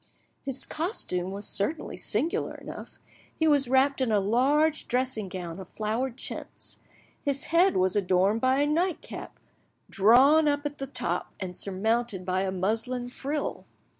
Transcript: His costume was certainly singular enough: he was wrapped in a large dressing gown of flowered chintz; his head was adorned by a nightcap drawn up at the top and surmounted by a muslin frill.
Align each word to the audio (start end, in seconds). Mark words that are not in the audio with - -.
His 0.41 0.65
costume 0.65 1.29
was 1.29 1.45
certainly 1.47 1.95
singular 1.95 2.55
enough: 2.55 2.97
he 3.35 3.47
was 3.47 3.67
wrapped 3.67 4.01
in 4.01 4.11
a 4.11 4.19
large 4.19 4.87
dressing 4.87 5.29
gown 5.29 5.59
of 5.59 5.69
flowered 5.69 6.17
chintz; 6.17 6.77
his 7.21 7.43
head 7.43 7.77
was 7.77 7.95
adorned 7.95 8.41
by 8.41 8.61
a 8.63 8.65
nightcap 8.65 9.37
drawn 9.91 10.47
up 10.47 10.65
at 10.65 10.79
the 10.79 10.87
top 10.87 11.35
and 11.39 11.55
surmounted 11.55 12.25
by 12.25 12.41
a 12.41 12.51
muslin 12.51 13.09
frill. 13.09 13.65